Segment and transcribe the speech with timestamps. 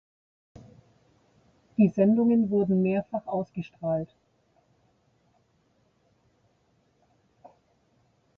[1.77, 4.09] Die Sendungen wurden mehrfach ausgestrahlt.